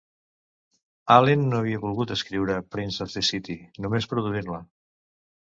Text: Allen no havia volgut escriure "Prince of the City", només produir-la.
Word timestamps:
Allen 1.15 1.43
no 1.51 1.59
havia 1.63 1.81
volgut 1.83 2.13
escriure 2.15 2.57
"Prince 2.77 3.05
of 3.07 3.13
the 3.19 3.25
City", 3.29 3.59
només 3.87 4.11
produir-la. 4.17 4.61